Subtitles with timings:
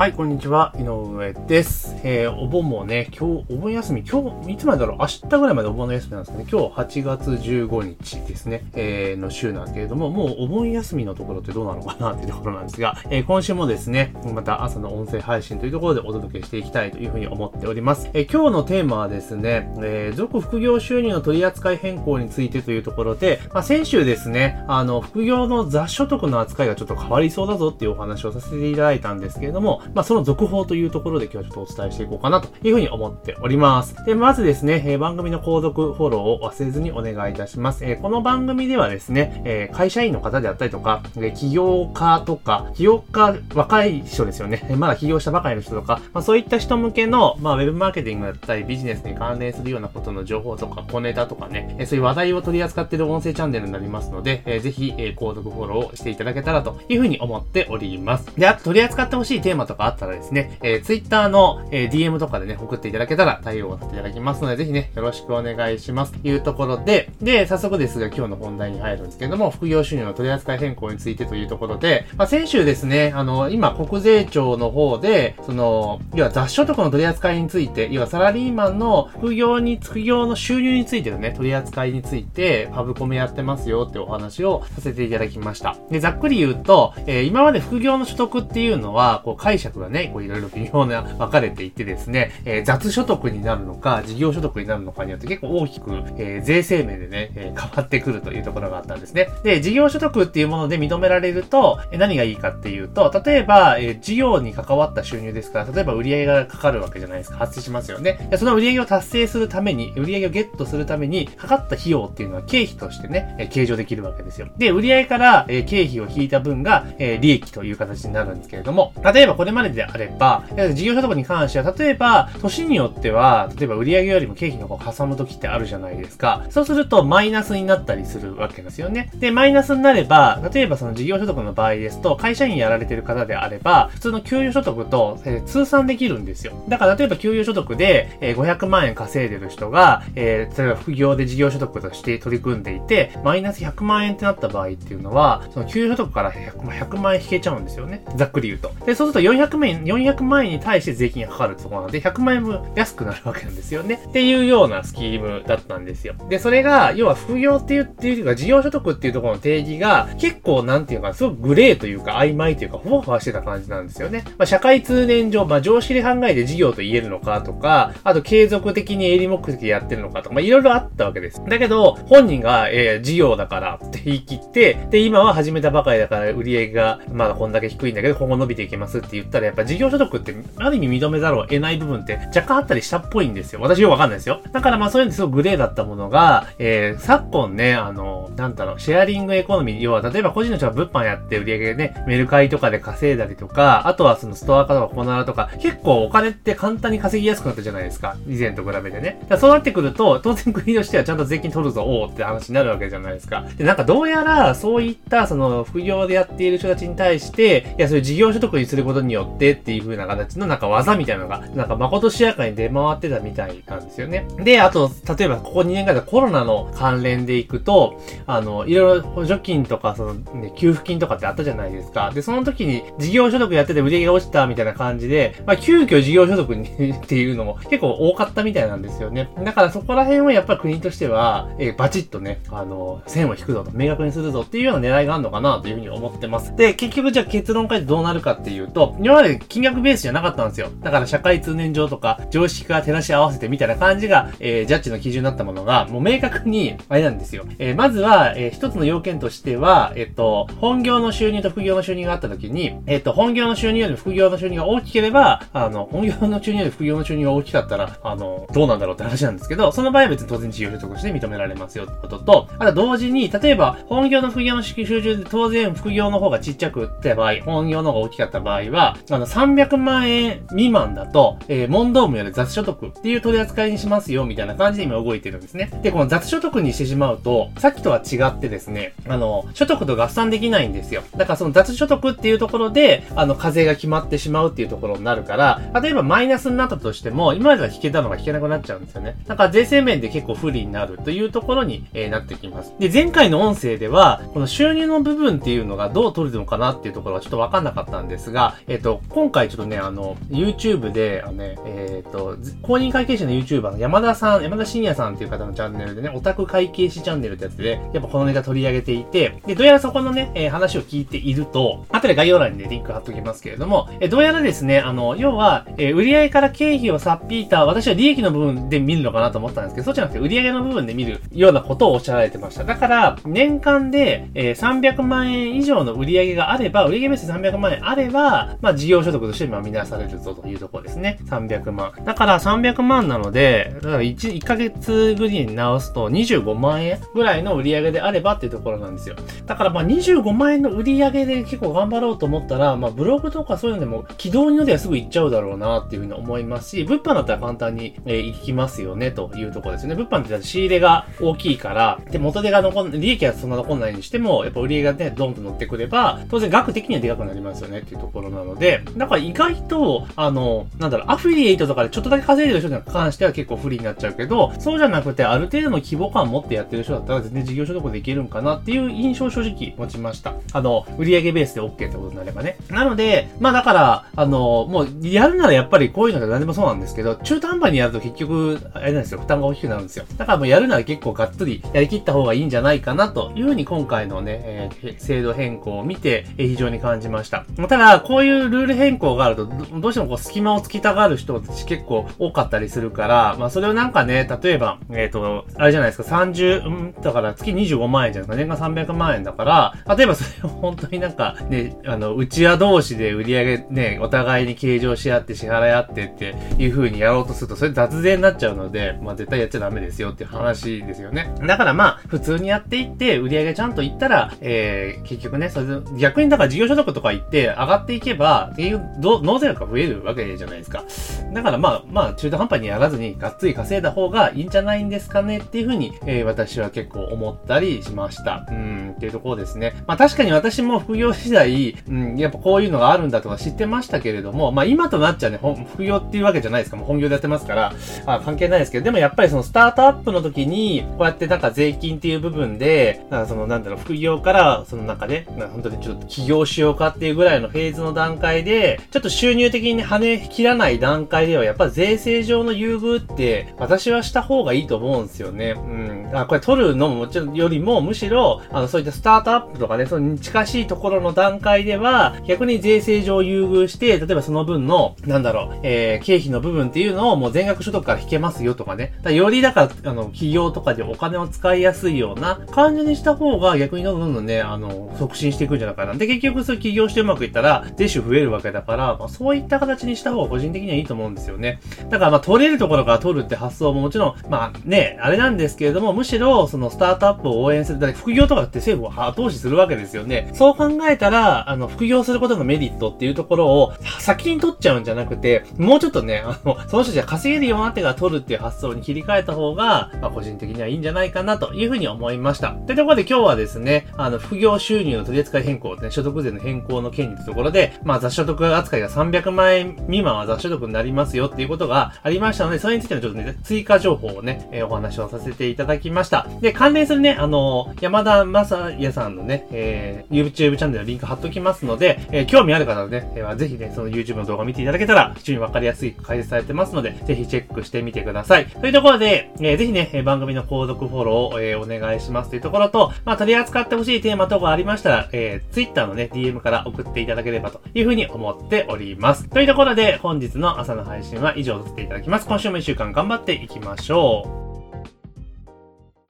[0.00, 0.74] はい、こんにちは。
[0.78, 1.94] 井上です。
[2.04, 4.98] えー、お盆もね、今日、お盆休み、今日、いつまでだろう？
[5.00, 6.46] 明日ぐらいまでお盆の休みなんですかね。
[6.50, 18.08] 今日8月15日ですね、えー、の週なんですけれども、もうお盆休みのところってどうなのかなっていうところなんですが、えー、今週もですね、また朝の音声配信というところでお届けしていきたいというふうに思っております。
[18.14, 33.94] えー、今日のテーマはですね、えー、続副業収入の取り扱い変更についてというところで、まあ、先週ですね、あの、副業の雑所得の扱いがちょっと変わりそうだぞっていうお話をさせていただいたんですけれども、まあ、その続報というところで今日はちょっとお伝えしていこうかなというふうに思っております。
[34.04, 37.84] で、まずですね、えー、番組の購読、フォローを忘れずにお願いいたします。
[37.84, 58.26] えー、この番組ではですね、えー、会社員の方であったりとか、え起業家とか、起業家、若い人ですよね、まだ起業したばかりの人とか、まあ、そういった人向けの、まあ、ウェブマーケティングだったり、ビジネスに関連するようなことの情報とか、小ネタとかね、えそういう話題を取り扱っている音声チャンネルになりますので、えー、ぜひ、え購読、フォローをしていただけたらというふうに思っております。
[58.38, 66.12] で、あと取り扱ってほしいテーマとかあったらですね、えー、Twitter の、えー、DM とかでね、送っていただけたら対応させていただきますので、ぜひね、よろしくお願いします。
[66.12, 85.76] というところで、で、早速ですが今日の本題に入るんですけども、副業収入の取り扱い変更についてというところで、まあ、先週ですね、あの、今、国税庁の方で、その、要は雑所得の取り扱いについて、要はサラリーマンの副業に、副業の収入についてのね、取り扱いについて、パブコメやってますよってお話をさせていただきました。
[85.90, 99.28] で、ざっくり言うと、えー、今まで副業の所得っていうのは、こう解釈がね、こういろいろ微妙な分かれていてですね、えー、雑所得になるのか、事業所得になるのかによって結構大きく、えー、税制面でね、えー、変わってくるというところがあったんですね。
[99.42, 107.38] で、事業所得っていうもので認められると、え何がいいかっていうと、例えば、え事業に関わった収入ですから、例えば売上がかかるわけじゃないですか。
[107.38, 108.28] 発生しますよね。
[108.30, 114.48] でその売上を達成するために、売上をゲットするために、かかった費用っていうのは経費としてね、え計上できるわけですよ。
[114.56, 120.44] で、売上から、え経費を引いた分が、え利益という形になるんですけれども、例えばこれまでであれば、
[120.74, 126.46] 事業所得に関しては、例えば、年によっては、例えば売上よりも経費の方を挟む時ってあるじゃないですか。
[126.50, 129.10] そうするとマイナスになったりするわけですよね。
[129.16, 136.52] で、マイナスになれば、例えばその事業所得の場合ですと、会社員やられてる方であれば、普通の給与所得と、えー、通算できるんですよ。
[136.68, 148.04] だから例えば給与所得で、えー、500万円稼いでる人が、えー、例えば副業で事業所得として取り組んでいて、マイナス100万円ってなった場合っていうのは、その給与所得から 100, 100万円引けちゃうんですよね。
[148.16, 148.72] ざっくり言うと。
[148.86, 154.00] で、そうすると400万円、400万円に対して税金がかかるところなので、100万円分安くなるわけなんですよね。
[154.08, 156.14] っていうようなスキームだったんですよ。
[156.28, 164.24] で、それが、要は副業っていう、っていうか、事業所得っていうところの定義が、結構、なんていうか、すごくグレーというか、曖昧というか、ふわふわしてた感じなんですよね。
[164.38, 171.42] まあ、社会通念上、まあ、常識で考えて事業と言えるのかとか、あと、継続的に営利目的でやってるのかとか、まあ、いろいろあったわけです。
[171.48, 183.60] だけど、本人が、えー、事業だからって言い切って、で、今は始めたばかりだから、売り上げが、まだこんだけ低いんだけど、今後伸びていけますって言ってたら、やっぱ事業所得って、ある意味認めざるを得ない部分って若干あったりしたっぽいんですよ。
[183.60, 184.40] 私よくわかんないですよ。
[184.52, 198.16] だからまあそういうのすごくグレーだったものが、えー、昨今ね、あの、なんだろう、シェアリングエコノミー、要は例えば個人の人が物販やって売り上げね、メルカリとかで稼いだりとか、あとはそのストア化とかコナラとか、結構お金って簡単に稼ぎやすくなったじゃないですか。
[198.28, 199.20] 以前と比べてね。
[199.28, 203.44] だそうなってくると、当然国としてはちゃんと税金取るぞ、おうって話になるわけじゃないですか。
[203.56, 214.26] で、なんかどうやら、そういったその副業でやっている人たちに対して、いや、そういう事業所得にすることによよってっていう風な形のなんか技みたいなのが、なんか誠しやかに出回ってたみたいなんですよね。
[214.38, 222.10] で、あと、例えばここ2年ぐらいでコロナの関連でいくと、あの、いろいろ補助金とか、その、ね、給付金とかってあったじゃないですか。
[222.12, 229.30] で、その時に事業所得やってて売り上げが落ちたみたいな感じで、まあ、急遽事業所得に っていうのも結構多かったみたいなんですよね。
[229.44, 236.54] だからそこら辺はやっぱり国としては、えー、バチッとね、あの、線を引くぞと、明確にするぞっていうような狙いがあるのかなというふうに思ってます。
[236.56, 240.70] で、結局じゃあ結論からどうなるかっていうと、今まで金額ベースじゃなかったんですよ。
[240.84, 247.44] だから社会通念上とか、常識化照らし合わせてみたいな感じが、えー、ジャッジの基準になったものが、もう明確に、あれなんですよ。
[247.58, 275.70] えー、まずは、えー、一つの要件としては、えっと、本業の収入と副業の収入があった時に、えっと、本業の収入より副業の収入が大きければ、あの、本業の収入より副業の収入が大きかったら、あの、どうなんだろうって話なんですけど、その場合は別に当然事業所得して認められますよってことと、あと同時に、例えば、本業の副業の収入で当然副業の方がちっちゃくって場合、本業の方が大きかった場合は、あの、300万円未満だと、えー、問答無より雑所得っていう取り扱いにしますよ、みたいな感じで今動いてるんですね。
[275.82, 281.02] で、この雑所得にしてしまうと、さっきとは違ってですね、あの、所得と合算できないんですよ。
[281.16, 289.16] だからその雑所得っていうところで、あの、課税が決まってしまうっていうところになるから、例えばマイナスになったとしても、今までは引けたのが引けなくなっちゃうんですよね。
[289.26, 292.72] だから税制面で結構不利になるというところに、えー、なってきます。
[292.78, 322.64] で、前回の音声では、この収入の部分っていうのがどう取るのかなっていうところはちょっとわかんなかったんですが、えっ、ー、ど、今回ちょっとね、あの、YouTube で、あのね、えっ、と、公認会計士の YouTuber の山田さん、山田信也さんっていう方のチャンネルでね、オタク会計士チャンネルってやつで、やっぱこのネタ取り上げていて、で、どうやらそこのね、えー話を聞いていると、後で概要欄にね、リンク貼っときますけれども、えーどうやらですね、あの、要は、えー売上から経費をさっぴいた、私は利益の部分で見るのかなと思ったんですけど、そうじゃなくて売上の部分で見るようなことをおっしゃられてました。
[322.64, 331.18] だから、年間で、えー300万円以上の売上があれば、売上ベース300万円あれば、まあ、事業所得として見なされるぞというところですね。
[331.26, 331.92] 300万。
[332.04, 339.16] だから300万なので、だから1、1ヶ月ぶりに直すと25万円ぐらいの売り上げであればっていうところなんですよ。
[339.46, 349.94] だからまあ25万円の売り上げで結構頑張ろうと思ったら、まあブログとかそういうのでも軌道に乗りはすぐ行っちゃうだろうなっていうふうに思いますし、物販だったら簡単に、えー行きますよねというところですよね。
[349.96, 370.34] 物販ってだって仕入れが大きいから、で、元手が残ん、利益はそんな残んないにしても、やっぱ売り上げがね、ドンと乗ってくれば、当然額的にはでかくなりますよねっていうところなので、だから意外と、あの、なんだろう、アフィリエイトとかでちょっとだけ稼いでる人に関しては結構不利になっちゃうけど、そうじゃなくて、ある程度の規模感を持ってやってる人だったら全然事業所得でいけるんかなっていう印象を正直持ちました。
[370.52, 372.56] あの、売上ベースで OK ってことになればね。
[372.70, 380.04] なので、まあだから、あの、もう、やるならやっぱりこういうのが何でもそうなんですけど、中途半端にやると結局、あれなんですよ、負担が大きくなるんですよ。
[380.16, 387.44] だからもうやるなら結構がっつりやりきった方がいいんじゃないかなというふうに今回のね、えー制度変更を見て、えー非常に感じました。
[387.68, 411.32] ただ、こういうルルール変更があると、どうしてもこう隙間をつきたがる人たち結構多かったりするから、まあそれをなんかね、例えば、えっ、と、あれじゃないですか、30、うん、だから月25万円じゃないですか、年間300万円だから、例えばそれを本当になんかね、あの、うちわ同士で売り上げね、お互いに計上し合って支払い合ってっていう風にやろうとすると、それ雑税になっちゃうので、まあ絶対やっちゃダメですよっていう話ですよね。
[411.46, 420.84] だからまあ、普通にやっていって、売り上げちゃんといったら、えー、結局ね、それ逆にだから事業所得とか言って上がっていけば、結局ど納税額が増えるわけじゃないですか。
[421.32, 428.46] だからまあ、まあ、中途半端にやらずに、がっつり稼いだ方がいいんじゃないんですかねっていう風に、えー、私は結構思ったりしました。
[428.48, 429.74] うん、っていうところですね。
[429.86, 436.76] まあ確かに私も副業時代、うん、やっぱこういうのがあるんだとか知ってましたけれども、まあ今となっちゃね、ほ副業っていうわけじゃないですか。
[436.76, 437.72] もう本業でやってますから、
[438.06, 455.54] あ関係ないですけど、でもやっぱりそのスタートアップの時に、こうやってなんか税金っていう部分で、なんかそのなんだろう、副業から、その中で、なんか本当にちょっと起業しようかっていうぐらいのフェーズの段階で、ちょっと収入的に跳ね切らない段階では、やっぱ税制上の優遇って、私はした方がいいと思うんですよね。
[455.56, 456.10] うん。
[456.12, 468.94] あ、これ取るのももちろんよりも、むしろ、あの、そういったスタートアップとかね、その近しいところの段階では、逆に税制上優遇して、例えばその分の、なんだろう、えー、経費の部分っていうのをもう全額所得から引けますよとかね。
[468.98, 475.94] だかよりだから、あの、企業とかでお金を使いやすいような感じにした方が逆にどんどんどんどんね、あの、促進していくんじゃないかな。
[475.94, 481.60] で、結局そういう起業してうまくいったら、税収増えるわけだから、まあ、そういった形にした方が個人的にはいいと思うんですよね。
[481.88, 487.78] だからまあ、取れるところから取るって発想ももちろん、まあね、あれなんですけれども、むしろ、そのスタートアップを応援する。
[487.78, 490.30] だって副業とかって政府は後押しするわけですよね。
[490.34, 502.52] そう考えたら、あの、副業することのメリットっていうところを先に取っちゃうんじゃなくて、もうちょっとね、あの、その人じゃ稼げるようなってから取るっていう発想に切り替えた方が、まあ、個人的にはいいんじゃないかなというふうに思いました。
[502.52, 516.26] というところで今日はですね、あの、副業収入の取り扱い変更、ね、所得税の変更の件にというところで、まあ、雑所得扱いが300万円未満は雑所得になりますよっていうことがありましたので、それについてのちょっとね、追加情報をね、えーお話をさせていただきました。
[516.40, 528.46] で、関連するね、あの、山田正也さんのね、えー、YouTube チャンネルのリンク貼っときますので、えー興味ある方はね、えーぜひね、その YouTube の動画を見ていただけたら、非常にわかりやすい解説されてますので、ぜひチェックしてみてください。
[528.46, 539.28] というところで、えーぜひね、えー番組の購読フォローを、えーお願いしますというところと、まあ、取り扱ってほしいテーマとかありましたら、えー Twitter のね、DM から送っていただければというふうにに思っております。
[539.28, 542.26] というところで、本日の朝の配信は以上とさせていただきます。
[542.26, 544.49] 今週も一週間頑張っていきましょう。